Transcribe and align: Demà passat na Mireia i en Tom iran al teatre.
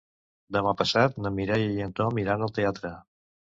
Demà 0.55 0.73
passat 0.79 1.19
na 1.27 1.33
Mireia 1.37 1.69
i 1.75 1.79
en 1.89 1.95
Tom 2.01 2.19
iran 2.25 2.49
al 2.49 2.57
teatre. 2.59 2.95